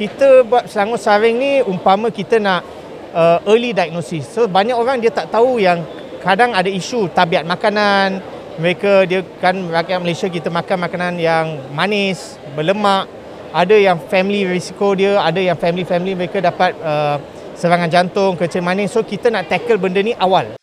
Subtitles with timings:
[0.00, 2.64] Kita buat Selangor Saring ni umpama kita nak
[3.12, 4.24] uh, early diagnosis.
[4.32, 5.84] So banyak orang dia tak tahu yang
[6.24, 8.16] kadang ada isu tabiat makanan.
[8.56, 13.12] Mereka dia kan rakyat Malaysia kita makan makanan yang manis, berlemak.
[13.52, 17.20] Ada yang family risiko dia, ada yang family-family mereka dapat uh,
[17.52, 18.96] serangan jantung, kecil manis.
[18.96, 20.59] So kita nak tackle benda ni awal.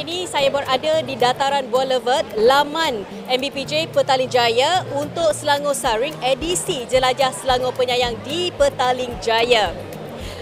[0.00, 7.36] Ini saya berada di Dataran Boulevard, laman MBPJ Petaling Jaya untuk Selangor Saring edisi Jelajah
[7.36, 9.76] Selangor Penyayang di Petaling Jaya.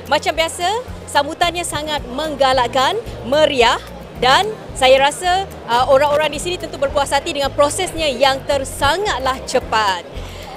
[0.07, 0.69] Macam biasa,
[1.11, 2.95] sambutannya sangat menggalakkan,
[3.27, 3.83] meriah
[4.23, 4.47] dan
[4.79, 10.07] saya rasa uh, orang-orang di sini tentu berpuas hati dengan prosesnya yang tersangatlah cepat.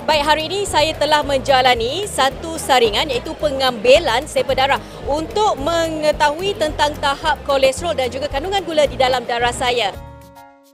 [0.01, 4.77] Baik, hari ini saya telah menjalani satu saringan iaitu pengambilan sampel darah
[5.09, 9.89] untuk mengetahui tentang tahap kolesterol dan juga kandungan gula di dalam darah saya.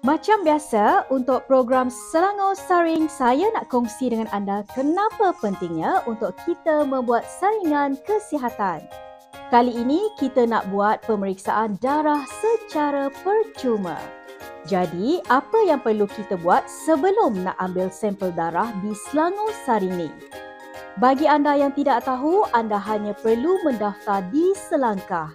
[0.05, 6.85] Macam biasa, untuk program Selangor Saring, saya nak kongsi dengan anda kenapa pentingnya untuk kita
[6.85, 8.85] membuat saringan kesihatan.
[9.49, 13.97] Kali ini kita nak buat pemeriksaan darah secara percuma.
[14.69, 20.11] Jadi, apa yang perlu kita buat sebelum nak ambil sampel darah di Selangor Saring ni?
[20.97, 25.29] Bagi anda yang tidak tahu, anda hanya perlu mendaftar di Selangkah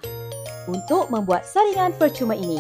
[0.67, 2.59] untuk membuat saringan percuma ini.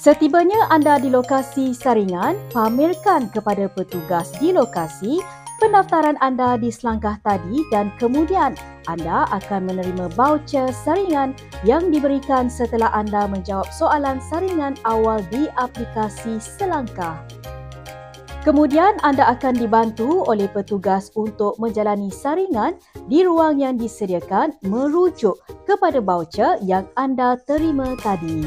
[0.00, 5.20] Setibanya anda di lokasi saringan, pamerkan kepada petugas di lokasi
[5.60, 8.56] pendaftaran anda di selangkah tadi dan kemudian
[8.88, 16.40] anda akan menerima voucher saringan yang diberikan setelah anda menjawab soalan saringan awal di aplikasi
[16.40, 17.20] Selangkah.
[18.46, 22.78] Kemudian anda akan dibantu oleh petugas untuk menjalani saringan
[23.10, 25.34] di ruang yang disediakan merujuk
[25.66, 28.46] kepada voucher yang anda terima tadi.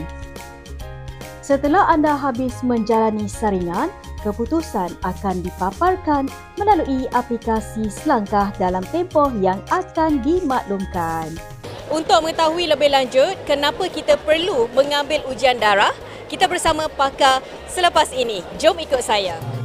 [1.43, 3.91] Setelah anda habis menjalani saringan,
[4.23, 11.27] keputusan akan dipaparkan melalui aplikasi Selangkah dalam tempoh yang akan dimaklumkan.
[11.91, 15.91] Untuk mengetahui lebih lanjut kenapa kita perlu mengambil ujian darah,
[16.31, 18.47] kita bersama pakar selepas ini.
[18.55, 19.58] Jom ikut saya.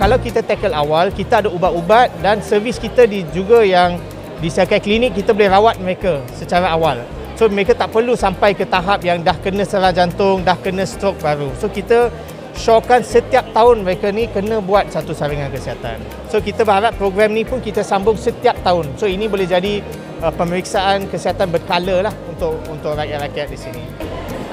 [0.00, 4.00] Kalau kita tackle awal, kita ada ubat-ubat dan servis kita di juga yang
[4.40, 7.04] disediakan klinik, kita boleh rawat mereka secara awal.
[7.36, 11.20] So mereka tak perlu sampai ke tahap yang dah kena serangan jantung, dah kena stroke
[11.20, 11.52] baru.
[11.60, 12.08] So kita
[12.56, 16.00] syorkan setiap tahun mereka ni kena buat satu saringan kesihatan.
[16.32, 18.96] So kita berharap program ni pun kita sambung setiap tahun.
[18.96, 19.84] So ini boleh jadi
[20.24, 23.84] uh, pemeriksaan kesihatan berkala lah untuk untuk rakyat-rakyat di sini.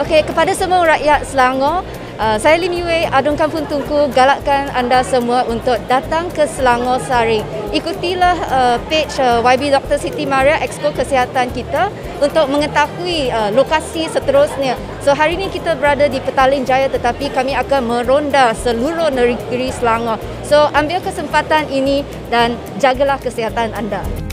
[0.03, 1.88] Okey, kepada semua rakyat Selangor,
[2.19, 7.45] uh, saya Lim Yue, Adun Kampung Tunku galakkan anda semua untuk datang ke Selangor Saring.
[7.72, 9.97] Ikutilah uh, page uh, YB Dr.
[10.01, 14.75] Siti Maria Expo Kesihatan kita untuk mengetahui uh, lokasi seterusnya.
[15.06, 20.17] So hari ini kita berada di Petaling Jaya tetapi kami akan meronda seluruh negeri Selangor.
[20.44, 22.01] So ambil kesempatan ini
[22.33, 24.26] dan jagalah kesihatan anda.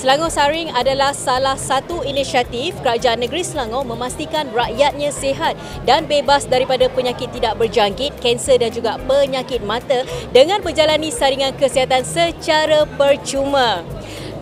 [0.00, 6.88] Selangor Saring adalah salah satu inisiatif Kerajaan Negeri Selangor memastikan rakyatnya sihat dan bebas daripada
[6.88, 13.84] penyakit tidak berjangkit, kanser dan juga penyakit mata dengan menjalani saringan kesihatan secara percuma.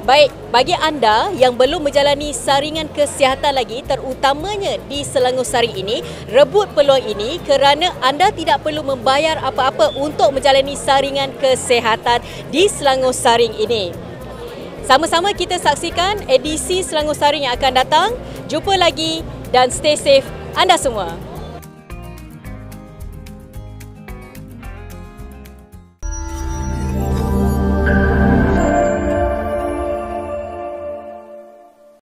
[0.07, 6.71] Baik, bagi anda yang belum menjalani saringan kesihatan lagi terutamanya di Selangor Saring ini, rebut
[6.71, 12.23] peluang ini kerana anda tidak perlu membayar apa-apa untuk menjalani saringan kesihatan
[12.55, 14.08] di Selangor Saring ini.
[14.89, 18.09] Sama-sama kita saksikan edisi Selangor Saring yang akan datang.
[18.49, 19.21] Jumpa lagi
[19.53, 20.25] dan stay safe
[20.57, 21.28] anda semua.